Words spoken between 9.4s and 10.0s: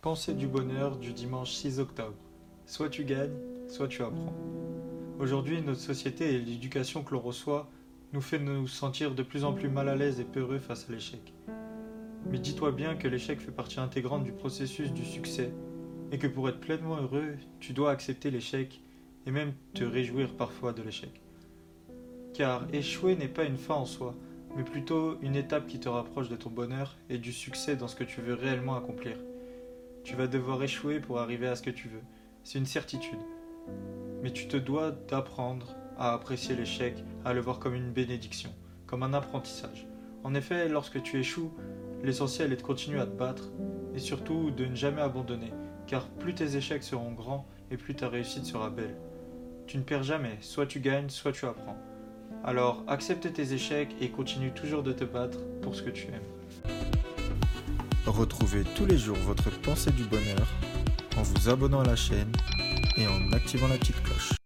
en plus mal à